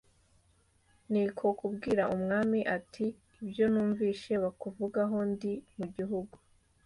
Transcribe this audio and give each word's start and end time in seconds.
Ni 1.11 1.23
ko 1.37 1.45
kubwira 1.59 2.03
umwami 2.15 2.59
ati 2.77 3.05
ibyo 3.43 3.65
numvise 3.73 4.31
bakuvugaho 4.43 5.17
ndi 5.31 5.53
mu 5.77 5.85
gihugu 5.95 6.35